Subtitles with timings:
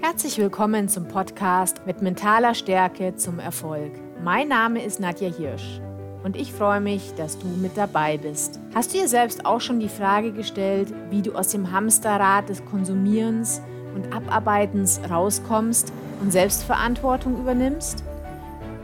[0.00, 3.92] Herzlich willkommen zum Podcast mit mentaler Stärke zum Erfolg.
[4.22, 5.80] Mein Name ist Nadja Hirsch
[6.22, 8.60] und ich freue mich, dass du mit dabei bist.
[8.74, 12.64] Hast du dir selbst auch schon die Frage gestellt, wie du aus dem Hamsterrad des
[12.64, 13.60] Konsumierens
[13.94, 18.02] und Abarbeitens rauskommst und Selbstverantwortung übernimmst?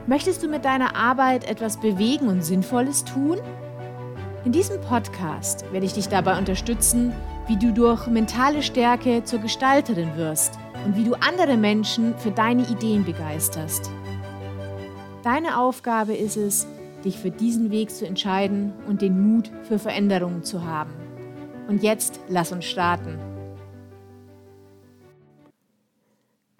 [0.06, 3.38] Möchtest du mit deiner Arbeit etwas bewegen und Sinnvolles tun?
[4.44, 7.12] In diesem Podcast werde ich dich dabei unterstützen,
[7.48, 12.62] wie du durch mentale Stärke zur Gestalterin wirst und wie du andere Menschen für deine
[12.62, 13.90] Ideen begeisterst.
[15.24, 16.66] Deine Aufgabe ist es,
[17.04, 20.92] dich für diesen Weg zu entscheiden und den Mut für Veränderungen zu haben.
[21.68, 23.18] Und jetzt lass uns starten.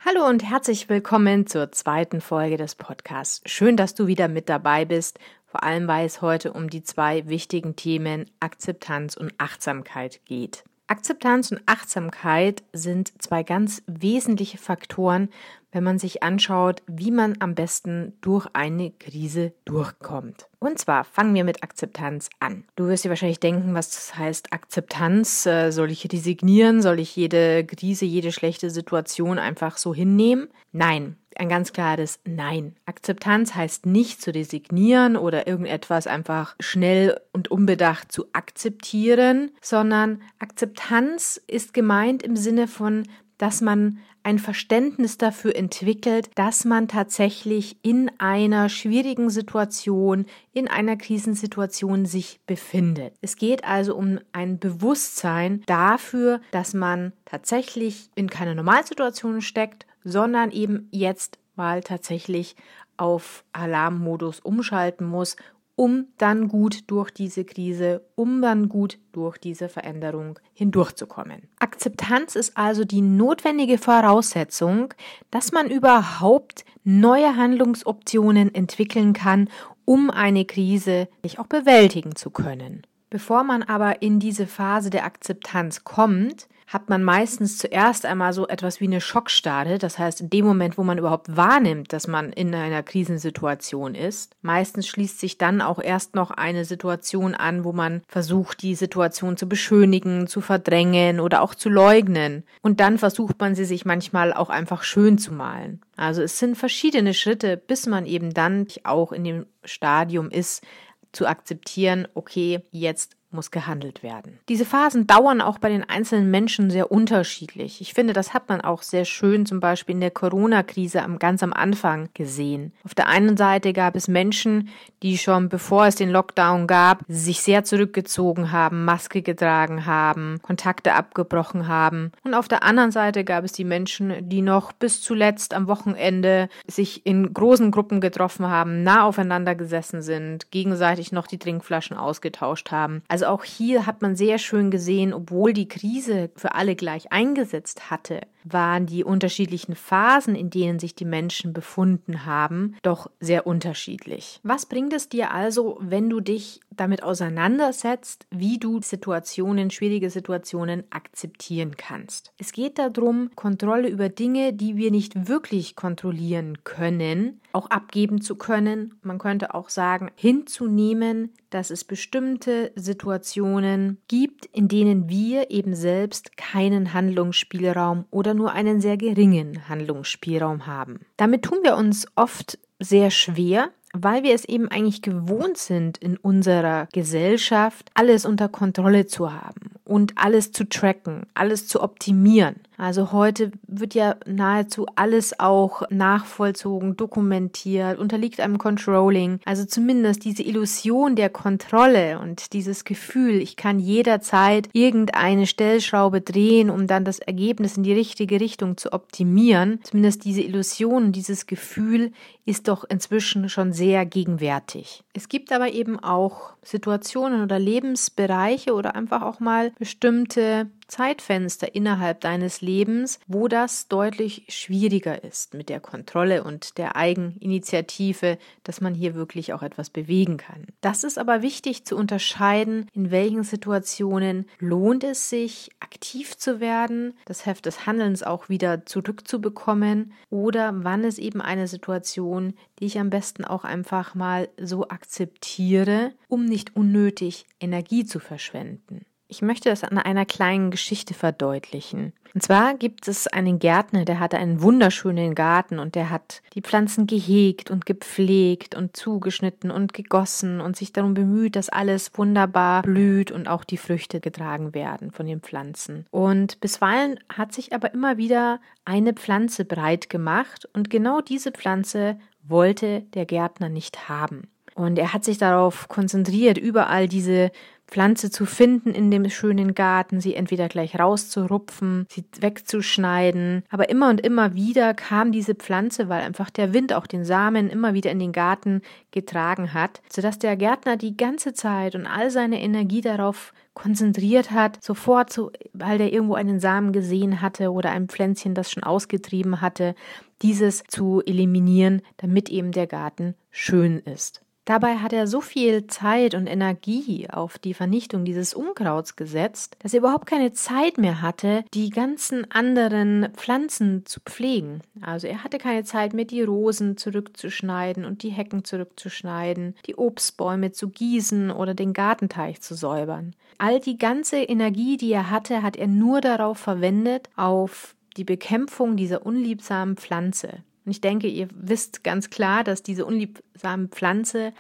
[0.05, 3.41] Hallo und herzlich willkommen zur zweiten Folge des Podcasts.
[3.47, 7.29] Schön, dass du wieder mit dabei bist, vor allem weil es heute um die zwei
[7.29, 10.65] wichtigen Themen Akzeptanz und Achtsamkeit geht.
[10.87, 15.29] Akzeptanz und Achtsamkeit sind zwei ganz wesentliche Faktoren,
[15.73, 20.47] wenn man sich anschaut, wie man am besten durch eine Krise durchkommt.
[20.59, 22.65] Und zwar fangen wir mit Akzeptanz an.
[22.77, 25.47] Du wirst dir wahrscheinlich denken, was das heißt Akzeptanz.
[25.47, 26.83] Äh, soll ich resignieren?
[26.83, 30.49] Soll ich jede Krise, jede schlechte Situation einfach so hinnehmen?
[30.71, 32.77] Nein, ein ganz klares Nein.
[32.87, 41.41] Akzeptanz heißt nicht zu resignieren oder irgendetwas einfach schnell und unbedacht zu akzeptieren, sondern Akzeptanz
[41.47, 43.05] ist gemeint im Sinne von,
[43.39, 50.97] dass man ein Verständnis dafür entwickelt, dass man tatsächlich in einer schwierigen Situation, in einer
[50.97, 53.15] Krisensituation sich befindet.
[53.21, 60.51] Es geht also um ein Bewusstsein dafür, dass man tatsächlich in keine Normalsituation steckt, sondern
[60.51, 62.57] eben jetzt mal tatsächlich
[62.97, 65.37] auf Alarmmodus umschalten muss,
[65.77, 71.49] um dann gut durch diese Krise, um dann gut durch diese Veränderung hindurchzukommen.
[71.59, 74.93] Akzeptanz ist also die notwendige Voraussetzung,
[75.31, 79.49] dass man überhaupt neue Handlungsoptionen entwickeln kann,
[79.85, 82.83] um eine Krise auch bewältigen zu können.
[83.13, 88.49] Bevor man aber in diese Phase der Akzeptanz kommt, hat man meistens zuerst einmal so
[88.49, 89.77] etwas wie eine Schockstarre.
[89.77, 94.35] Das heißt, in dem Moment, wo man überhaupt wahrnimmt, dass man in einer Krisensituation ist,
[94.41, 99.37] meistens schließt sich dann auch erst noch eine Situation an, wo man versucht, die Situation
[99.37, 102.45] zu beschönigen, zu verdrängen oder auch zu leugnen.
[102.63, 105.83] Und dann versucht man sie sich manchmal auch einfach schön zu malen.
[105.99, 110.65] Also es sind verschiedene Schritte, bis man eben dann auch in dem Stadium ist,
[111.13, 114.39] zu akzeptieren, okay, jetzt muss gehandelt werden.
[114.49, 117.81] Diese Phasen dauern auch bei den einzelnen Menschen sehr unterschiedlich.
[117.81, 121.43] Ich finde, das hat man auch sehr schön zum Beispiel in der Corona-Krise am, ganz
[121.43, 122.73] am Anfang gesehen.
[122.85, 124.69] Auf der einen Seite gab es Menschen,
[125.03, 130.95] die schon bevor es den Lockdown gab, sich sehr zurückgezogen haben, Maske getragen haben, Kontakte
[130.95, 132.13] abgebrochen haben.
[132.25, 136.49] Und auf der anderen Seite gab es die Menschen, die noch bis zuletzt am Wochenende
[136.67, 142.71] sich in großen Gruppen getroffen haben, nah aufeinander gesessen sind, gegenseitig noch die Trinkflaschen ausgetauscht
[142.71, 143.03] haben.
[143.09, 147.13] Also also auch hier hat man sehr schön gesehen, obwohl die Krise für alle gleich
[147.13, 153.47] eingesetzt hatte, waren die unterschiedlichen Phasen, in denen sich die Menschen befunden haben, doch sehr
[153.47, 154.41] unterschiedlich.
[154.43, 160.85] Was bringt es dir also, wenn du dich damit auseinandersetzt, wie du Situationen, schwierige Situationen
[160.91, 162.33] akzeptieren kannst?
[162.39, 168.37] Es geht darum, Kontrolle über Dinge, die wir nicht wirklich kontrollieren können, auch abgeben zu
[168.37, 168.99] können.
[169.03, 176.37] Man könnte auch sagen, hinzunehmen, dass es bestimmte Situationen gibt, in denen wir eben selbst
[176.37, 181.01] keinen Handlungsspielraum oder oder nur einen sehr geringen Handlungsspielraum haben.
[181.17, 186.17] Damit tun wir uns oft sehr schwer, weil wir es eben eigentlich gewohnt sind, in
[186.17, 192.57] unserer Gesellschaft alles unter Kontrolle zu haben und alles zu tracken, alles zu optimieren.
[192.83, 199.39] Also heute wird ja nahezu alles auch nachvollzogen, dokumentiert, unterliegt einem Controlling.
[199.45, 206.71] Also zumindest diese Illusion der Kontrolle und dieses Gefühl, ich kann jederzeit irgendeine Stellschraube drehen,
[206.71, 209.79] um dann das Ergebnis in die richtige Richtung zu optimieren.
[209.85, 212.11] Zumindest diese Illusion, dieses Gefühl
[212.47, 215.05] ist doch inzwischen schon sehr gegenwärtig.
[215.13, 222.21] Es gibt aber eben auch Situationen oder Lebensbereiche oder einfach auch mal bestimmte Zeitfenster innerhalb
[222.21, 228.93] deines Lebens, wo das deutlich schwieriger ist mit der Kontrolle und der Eigeninitiative, dass man
[228.93, 230.67] hier wirklich auch etwas bewegen kann.
[230.83, 237.15] Das ist aber wichtig zu unterscheiden, in welchen Situationen lohnt es sich, aktiv zu werden,
[237.25, 242.99] das Heft des Handelns auch wieder zurückzubekommen oder wann ist eben eine Situation, die ich
[242.99, 249.07] am besten auch einfach mal so akzeptiere, um nicht unnötig Energie zu verschwenden.
[249.33, 252.13] Ich möchte das an einer kleinen Geschichte verdeutlichen.
[252.35, 256.61] Und zwar gibt es einen Gärtner, der hatte einen wunderschönen Garten und der hat die
[256.61, 262.83] Pflanzen gehegt und gepflegt und zugeschnitten und gegossen und sich darum bemüht, dass alles wunderbar
[262.83, 266.05] blüht und auch die Früchte getragen werden von den Pflanzen.
[266.11, 272.19] Und bisweilen hat sich aber immer wieder eine Pflanze breit gemacht und genau diese Pflanze
[272.43, 274.51] wollte der Gärtner nicht haben.
[274.75, 277.51] Und er hat sich darauf konzentriert, überall diese
[277.93, 283.65] Pflanze zu finden in dem schönen Garten, sie entweder gleich rauszurupfen, sie wegzuschneiden.
[283.69, 287.69] Aber immer und immer wieder kam diese Pflanze, weil einfach der Wind auch den Samen
[287.69, 288.81] immer wieder in den Garten
[289.11, 294.83] getragen hat, sodass der Gärtner die ganze Zeit und all seine Energie darauf konzentriert hat,
[294.83, 299.61] sofort so, weil der irgendwo einen Samen gesehen hatte oder ein Pflänzchen, das schon ausgetrieben
[299.61, 299.95] hatte,
[300.41, 304.42] dieses zu eliminieren, damit eben der Garten schön ist.
[304.65, 309.93] Dabei hat er so viel Zeit und Energie auf die Vernichtung dieses Unkrauts gesetzt, dass
[309.93, 314.83] er überhaupt keine Zeit mehr hatte, die ganzen anderen Pflanzen zu pflegen.
[315.01, 320.71] Also er hatte keine Zeit mehr, die Rosen zurückzuschneiden und die Hecken zurückzuschneiden, die Obstbäume
[320.71, 323.35] zu gießen oder den Gartenteich zu säubern.
[323.59, 328.97] All die ganze Energie, die er hatte, hat er nur darauf verwendet, auf die Bekämpfung
[328.97, 330.63] dieser unliebsamen Pflanze.
[330.85, 334.53] Und ich denke, ihr wisst ganz klar, dass diese unliebsame Pflanze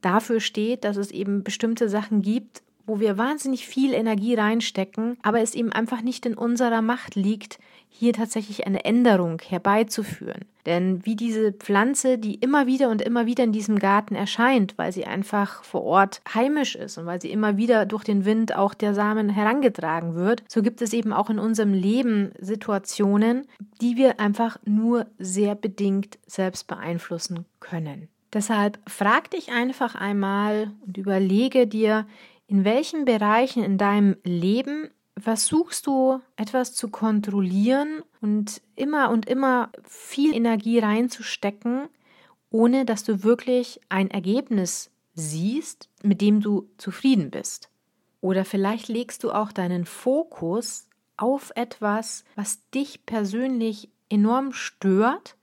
[0.00, 5.40] dafür steht, dass es eben bestimmte Sachen gibt, wo wir wahnsinnig viel Energie reinstecken, aber
[5.40, 7.58] es eben einfach nicht in unserer Macht liegt,
[7.96, 10.46] hier tatsächlich eine Änderung herbeizuführen.
[10.66, 14.90] Denn wie diese Pflanze, die immer wieder und immer wieder in diesem Garten erscheint, weil
[14.92, 18.74] sie einfach vor Ort heimisch ist und weil sie immer wieder durch den Wind auch
[18.74, 23.46] der Samen herangetragen wird, so gibt es eben auch in unserem Leben Situationen,
[23.80, 28.08] die wir einfach nur sehr bedingt selbst beeinflussen können.
[28.32, 32.06] Deshalb frag dich einfach einmal und überlege dir,
[32.48, 39.70] in welchen Bereichen in deinem Leben versuchst du etwas zu kontrollieren und immer und immer
[39.84, 41.88] viel Energie reinzustecken,
[42.50, 47.70] ohne dass du wirklich ein Ergebnis siehst, mit dem du zufrieden bist.
[48.20, 55.36] Oder vielleicht legst du auch deinen Fokus auf etwas, was dich persönlich enorm stört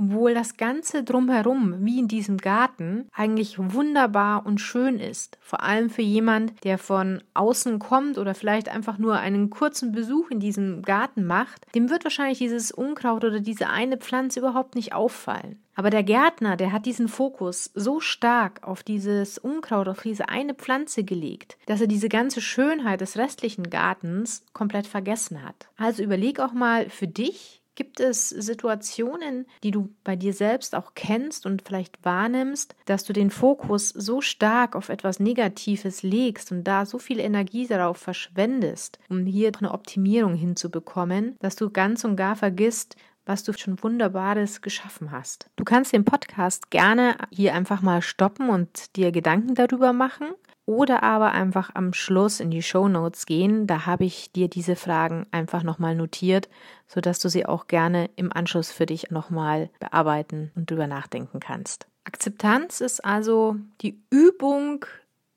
[0.00, 5.36] obwohl das Ganze drumherum, wie in diesem Garten, eigentlich wunderbar und schön ist.
[5.40, 10.30] Vor allem für jemand, der von außen kommt oder vielleicht einfach nur einen kurzen Besuch
[10.30, 14.94] in diesem Garten macht, dem wird wahrscheinlich dieses Unkraut oder diese eine Pflanze überhaupt nicht
[14.94, 15.58] auffallen.
[15.74, 20.52] Aber der Gärtner, der hat diesen Fokus so stark auf dieses Unkraut, auf diese eine
[20.52, 25.68] Pflanze gelegt, dass er diese ganze Schönheit des restlichen Gartens komplett vergessen hat.
[25.78, 30.92] Also überleg auch mal für dich, Gibt es Situationen, die du bei dir selbst auch
[30.94, 36.64] kennst und vielleicht wahrnimmst, dass du den Fokus so stark auf etwas Negatives legst und
[36.64, 42.16] da so viel Energie darauf verschwendest, um hier eine Optimierung hinzubekommen, dass du ganz und
[42.16, 42.96] gar vergisst,
[43.26, 45.48] was du schon Wunderbares geschaffen hast.
[45.56, 50.28] Du kannst den Podcast gerne hier einfach mal stoppen und dir Gedanken darüber machen
[50.70, 53.66] oder aber einfach am Schluss in die Show Notes gehen.
[53.66, 56.48] Da habe ich dir diese Fragen einfach nochmal notiert,
[56.86, 61.88] sodass du sie auch gerne im Anschluss für dich nochmal bearbeiten und drüber nachdenken kannst.
[62.04, 64.84] Akzeptanz ist also die Übung,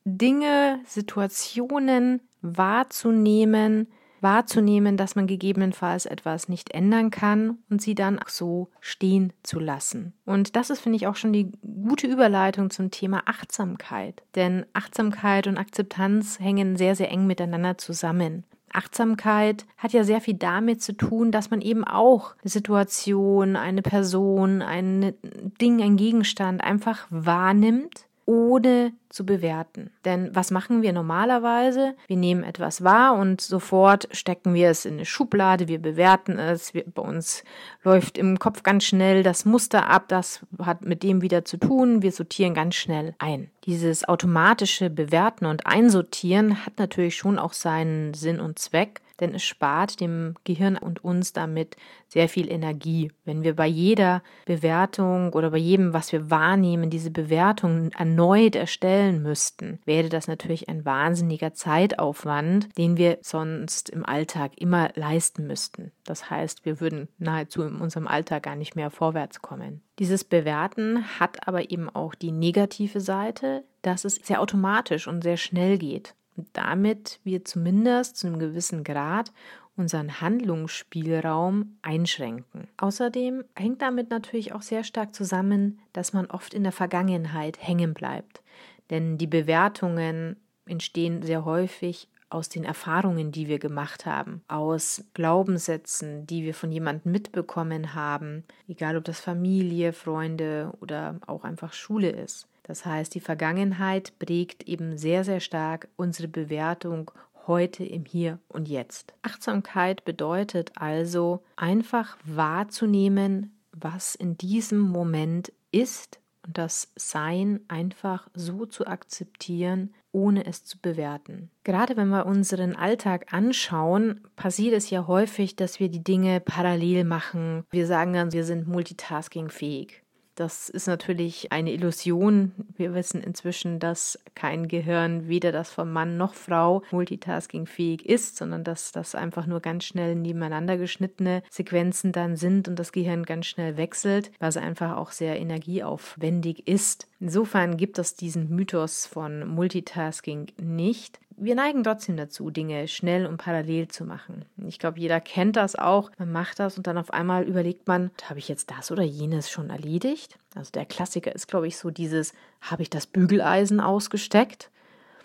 [0.05, 3.87] Dinge, Situationen wahrzunehmen,
[4.23, 9.59] wahrzunehmen, dass man gegebenenfalls etwas nicht ändern kann und sie dann auch so stehen zu
[9.59, 10.13] lassen.
[10.25, 14.23] Und das ist, finde ich, auch schon die gute Überleitung zum Thema Achtsamkeit.
[14.35, 18.43] Denn Achtsamkeit und Akzeptanz hängen sehr, sehr eng miteinander zusammen.
[18.73, 23.83] Achtsamkeit hat ja sehr viel damit zu tun, dass man eben auch eine Situation, eine
[23.83, 25.13] Person, ein
[25.61, 29.91] Ding, ein Gegenstand einfach wahrnimmt ohne zu bewerten.
[30.05, 31.95] Denn was machen wir normalerweise?
[32.07, 36.73] Wir nehmen etwas wahr und sofort stecken wir es in eine Schublade, wir bewerten es,
[36.73, 37.43] wir, bei uns
[37.83, 42.01] läuft im Kopf ganz schnell das Muster ab, das hat mit dem wieder zu tun,
[42.01, 43.51] wir sortieren ganz schnell ein.
[43.65, 49.43] Dieses automatische Bewerten und Einsortieren hat natürlich schon auch seinen Sinn und Zweck, denn es
[49.43, 51.77] spart dem Gehirn und uns damit
[52.07, 53.11] sehr viel Energie.
[53.25, 59.02] Wenn wir bei jeder Bewertung oder bei jedem, was wir wahrnehmen, diese Bewertung erneut erstellen
[59.11, 65.91] müssten, wäre das natürlich ein wahnsinniger Zeitaufwand, den wir sonst im Alltag immer leisten müssten.
[66.05, 69.81] Das heißt, wir würden nahezu in unserem Alltag gar nicht mehr vorwärts kommen.
[69.99, 75.37] Dieses Bewerten hat aber eben auch die negative Seite, dass es sehr automatisch und sehr
[75.37, 79.31] schnell geht und damit wir zumindest zu einem gewissen Grad
[79.75, 82.67] unseren Handlungsspielraum einschränken.
[82.77, 87.93] Außerdem hängt damit natürlich auch sehr stark zusammen, dass man oft in der Vergangenheit hängen
[87.93, 88.43] bleibt.
[88.89, 96.25] Denn die Bewertungen entstehen sehr häufig aus den Erfahrungen, die wir gemacht haben, aus Glaubenssätzen,
[96.25, 102.09] die wir von jemandem mitbekommen haben, egal ob das Familie, Freunde oder auch einfach Schule
[102.09, 102.47] ist.
[102.63, 107.11] Das heißt, die Vergangenheit prägt eben sehr, sehr stark unsere Bewertung
[107.45, 109.13] heute im Hier und Jetzt.
[109.21, 118.65] Achtsamkeit bedeutet also einfach wahrzunehmen, was in diesem Moment ist und das Sein einfach so
[118.65, 121.49] zu akzeptieren, ohne es zu bewerten.
[121.63, 127.03] Gerade wenn wir unseren Alltag anschauen, passiert es ja häufig, dass wir die Dinge parallel
[127.03, 127.65] machen.
[127.71, 130.02] Wir sagen dann, wir sind multitaskingfähig.
[130.35, 132.53] Das ist natürlich eine Illusion.
[132.75, 138.63] Wir wissen inzwischen, dass kein Gehirn, weder das von Mann noch Frau, multitaskingfähig ist, sondern
[138.63, 143.45] dass das einfach nur ganz schnell nebeneinander geschnittene Sequenzen dann sind und das Gehirn ganz
[143.45, 147.07] schnell wechselt, was einfach auch sehr energieaufwendig ist.
[147.19, 153.37] Insofern gibt es diesen Mythos von Multitasking nicht wir neigen trotzdem dazu, Dinge schnell und
[153.37, 154.45] parallel zu machen.
[154.67, 156.11] Ich glaube, jeder kennt das auch.
[156.17, 159.49] Man macht das und dann auf einmal überlegt man, habe ich jetzt das oder jenes
[159.49, 160.37] schon erledigt?
[160.55, 164.69] Also der Klassiker ist, glaube ich, so dieses, habe ich das Bügeleisen ausgesteckt?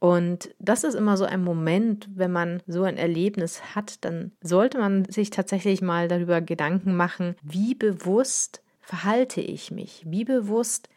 [0.01, 4.79] Und das ist immer so ein Moment, wenn man so ein Erlebnis hat, dann sollte
[4.79, 10.89] man sich tatsächlich mal darüber Gedanken machen, wie bewusst verhalte ich mich, wie bewusst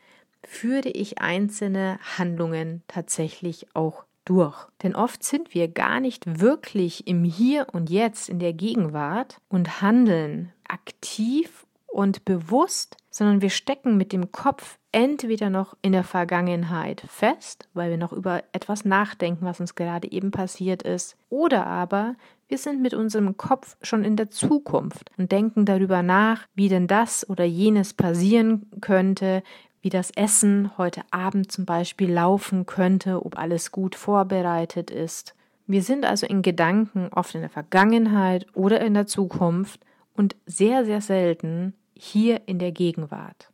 [0.44, 4.68] führe ich einzelne Handlungen tatsächlich auch durch.
[4.84, 9.82] Denn oft sind wir gar nicht wirklich im Hier und Jetzt, in der Gegenwart und
[9.82, 17.04] handeln aktiv und bewusst, sondern wir stecken mit dem Kopf entweder noch in der Vergangenheit
[17.08, 22.16] fest, weil wir noch über etwas nachdenken, was uns gerade eben passiert ist, oder aber
[22.48, 26.88] wir sind mit unserem Kopf schon in der Zukunft und denken darüber nach, wie denn
[26.88, 29.44] das oder jenes passieren könnte,
[29.82, 35.36] wie das Essen heute Abend zum Beispiel laufen könnte, ob alles gut vorbereitet ist.
[35.68, 39.80] Wir sind also in Gedanken oft in der Vergangenheit oder in der Zukunft
[40.16, 43.50] und sehr, sehr selten hier in der Gegenwart.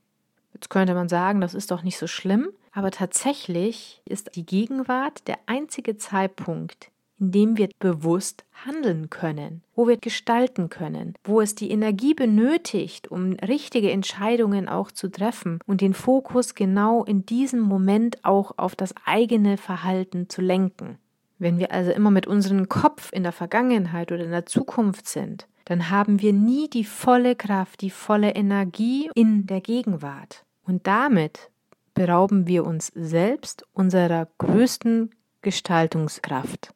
[0.53, 5.27] Jetzt könnte man sagen, das ist doch nicht so schlimm, aber tatsächlich ist die Gegenwart
[5.27, 6.89] der einzige Zeitpunkt,
[7.19, 13.33] indem wir bewusst handeln können, wo wir gestalten können, wo es die Energie benötigt, um
[13.33, 18.93] richtige Entscheidungen auch zu treffen und den Fokus genau in diesem Moment auch auf das
[19.05, 20.97] eigene Verhalten zu lenken.
[21.39, 25.47] Wenn wir also immer mit unserem Kopf in der Vergangenheit oder in der Zukunft sind,
[25.65, 30.45] dann haben wir nie die volle Kraft, die volle Energie in der Gegenwart.
[30.63, 31.51] Und damit
[31.93, 36.73] berauben wir uns selbst unserer größten Gestaltungskraft.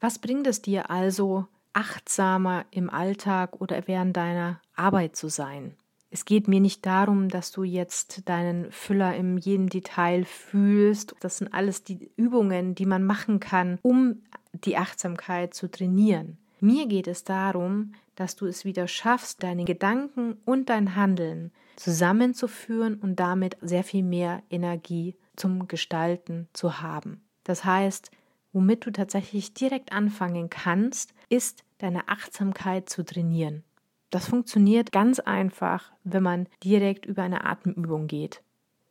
[0.00, 5.74] Was bringt es dir also, achtsamer im Alltag oder während deiner Arbeit zu sein?
[6.10, 11.14] Es geht mir nicht darum, dass du jetzt deinen Füller in jedem Detail fühlst.
[11.20, 16.38] Das sind alles die Übungen, die man machen kann, um die Achtsamkeit zu trainieren.
[16.60, 22.94] Mir geht es darum, dass du es wieder schaffst, deine Gedanken und dein Handeln zusammenzuführen
[22.94, 27.22] und damit sehr viel mehr Energie zum Gestalten zu haben.
[27.44, 28.10] Das heißt,
[28.58, 33.62] womit du tatsächlich direkt anfangen kannst, ist deine Achtsamkeit zu trainieren.
[34.10, 38.42] Das funktioniert ganz einfach, wenn man direkt über eine Atemübung geht.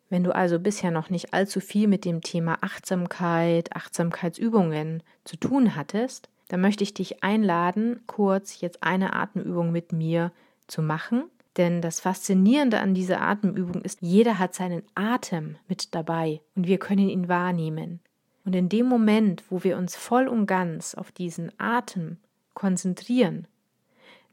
[0.09, 5.75] Wenn du also bisher noch nicht allzu viel mit dem Thema Achtsamkeit, Achtsamkeitsübungen zu tun
[5.75, 10.31] hattest, dann möchte ich dich einladen, kurz jetzt eine Atemübung mit mir
[10.67, 11.25] zu machen.
[11.57, 16.77] Denn das Faszinierende an dieser Atemübung ist, jeder hat seinen Atem mit dabei und wir
[16.77, 18.00] können ihn wahrnehmen.
[18.48, 22.16] Und in dem Moment, wo wir uns voll und ganz auf diesen Atem
[22.54, 23.46] konzentrieren,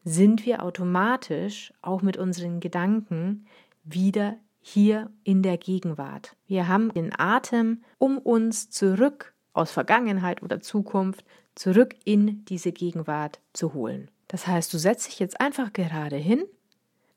[0.05, 3.45] sind wir automatisch auch mit unseren Gedanken
[3.83, 6.37] wieder hier in der Gegenwart.
[6.47, 11.25] Wir haben den Atem, um uns zurück aus Vergangenheit oder Zukunft
[11.57, 14.13] zurück in diese Gegenwart zu holen.
[14.29, 16.45] Das heißt, du setzt dich jetzt einfach gerade hin,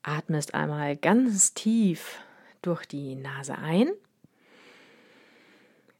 [0.02, 2.18] atmest einmal ganz tief
[2.60, 3.88] durch die Nase ein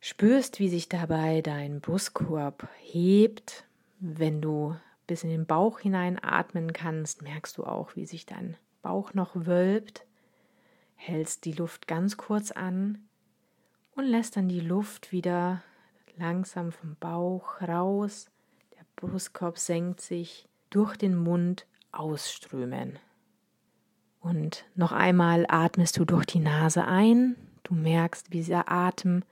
[0.01, 3.65] Spürst, wie sich dabei dein Brustkorb hebt.
[3.99, 4.77] Wenn du
[5.07, 9.33] bis in den Bauch hinein atmen kannst, merkst du auch, wie sich dein Bauch noch
[9.35, 10.05] wölbt.
[10.95, 13.09] Hältst die Luft ganz kurz an
[13.97, 15.63] und lässt dann die Luft wieder
[16.17, 18.31] langsam vom Bauch raus.
[18.77, 22.99] Der Brustkorb senkt sich durch den Mund ausströmen.
[24.21, 27.37] Und noch einmal atmest du durch die Nase ein.
[27.63, 29.23] Du merkst, wie dieser Atem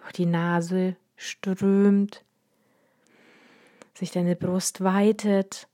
[0.00, 2.24] durch die Nase strömt,
[3.94, 5.68] sich deine Brust weitet,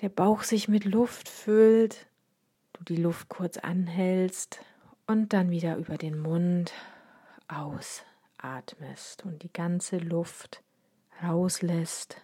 [0.00, 2.06] der Bauch sich mit Luft füllt,
[2.72, 4.60] du die Luft kurz anhältst
[5.06, 6.72] und dann wieder über den Mund
[7.46, 10.62] ausatmest und die ganze Luft
[11.22, 12.20] rauslässt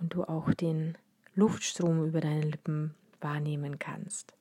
[0.00, 0.98] und du auch den
[1.36, 4.34] Luftstrom über deine Lippen wahrnehmen kannst.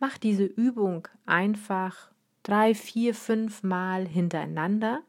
[0.00, 2.10] Mach diese Übung einfach
[2.42, 5.02] drei, vier, fünf Mal hintereinander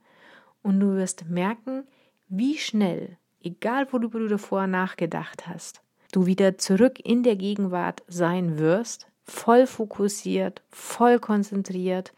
[0.69, 1.87] und du wirst merken,
[2.27, 8.59] wie schnell, egal worüber du davor nachgedacht hast, du wieder zurück in der Gegenwart sein
[8.59, 12.13] wirst, voll fokussiert, voll konzentriert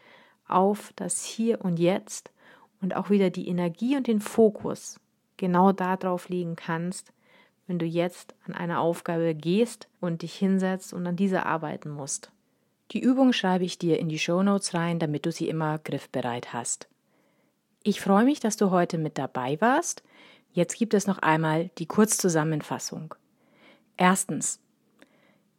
[0.46, 2.30] auf das Hier und Jetzt
[2.82, 5.00] und auch wieder die Energie und den Fokus
[5.38, 7.12] genau darauf legen kannst,
[7.66, 12.30] wenn du jetzt an eine Aufgabe gehst und dich hinsetzt und an dieser arbeiten musst.
[12.90, 16.52] Die Übung schreibe ich dir in die Show Notes rein, damit du sie immer griffbereit
[16.52, 16.88] hast.
[17.84, 20.02] Ich freue mich, dass du heute mit dabei warst.
[20.52, 23.14] Jetzt gibt es noch einmal die Kurzzusammenfassung.
[23.96, 24.60] Erstens.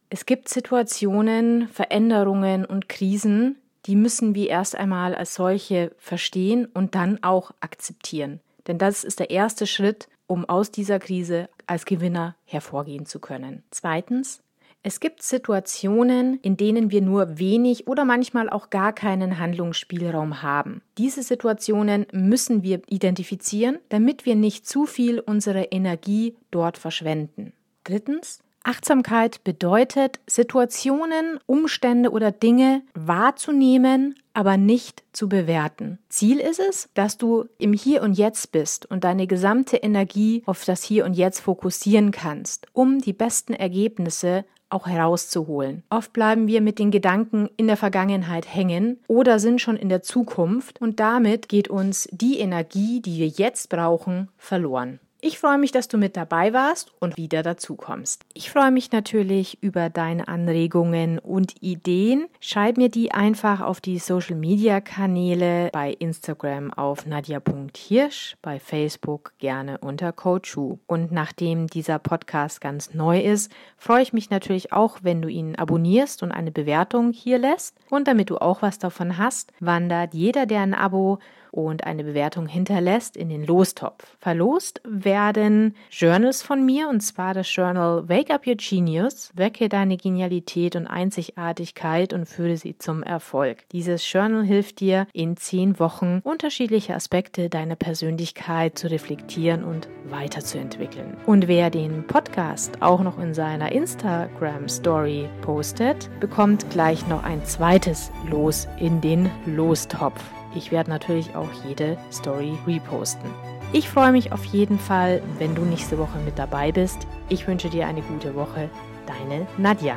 [0.08, 6.94] Es gibt Situationen, Veränderungen und Krisen, die müssen wir erst einmal als solche verstehen und
[6.94, 8.40] dann auch akzeptieren.
[8.66, 13.62] Denn das ist der erste Schritt, um aus dieser Krise als Gewinner hervorgehen zu können.
[13.70, 14.43] Zweitens,
[14.86, 20.82] es gibt Situationen, in denen wir nur wenig oder manchmal auch gar keinen Handlungsspielraum haben.
[20.98, 27.54] Diese Situationen müssen wir identifizieren, damit wir nicht zu viel unserer Energie dort verschwenden.
[27.84, 35.98] Drittens, Achtsamkeit bedeutet, Situationen, Umstände oder Dinge wahrzunehmen, aber nicht zu bewerten.
[36.08, 40.64] Ziel ist es, dass du im Hier und Jetzt bist und deine gesamte Energie auf
[40.64, 45.82] das Hier und Jetzt fokussieren kannst, um die besten Ergebnisse auch herauszuholen.
[45.90, 50.02] Oft bleiben wir mit den Gedanken in der Vergangenheit hängen oder sind schon in der
[50.02, 55.00] Zukunft und damit geht uns die Energie, die wir jetzt brauchen, verloren.
[55.26, 58.26] Ich freue mich, dass du mit dabei warst und wieder dazu kommst.
[58.34, 62.26] Ich freue mich natürlich über deine Anregungen und Ideen.
[62.40, 69.32] Schreib mir die einfach auf die Social Media Kanäle bei Instagram auf nadia.hirsch, bei Facebook
[69.38, 70.76] gerne unter Coachu.
[70.86, 75.56] Und nachdem dieser Podcast ganz neu ist, freue ich mich natürlich auch, wenn du ihn
[75.56, 77.78] abonnierst und eine Bewertung hier lässt.
[77.88, 81.18] Und damit du auch was davon hast, wandert jeder, der ein Abo
[81.54, 84.16] und eine Bewertung hinterlässt, in den Lostopf.
[84.18, 89.96] Verlost werden Journals von mir und zwar das Journal Wake Up Your Genius, wecke deine
[89.96, 93.68] Genialität und Einzigartigkeit und führe sie zum Erfolg.
[93.70, 101.16] Dieses Journal hilft dir in zehn Wochen unterschiedliche Aspekte deiner Persönlichkeit zu reflektieren und weiterzuentwickeln.
[101.26, 107.44] Und wer den Podcast auch noch in seiner Instagram Story postet, bekommt gleich noch ein
[107.44, 110.20] zweites Los in den Lostopf.
[110.54, 113.30] Ich werde natürlich auch jede Story reposten.
[113.72, 117.06] Ich freue mich auf jeden Fall, wenn du nächste Woche mit dabei bist.
[117.28, 118.70] Ich wünsche dir eine gute Woche.
[119.06, 119.96] Deine Nadja.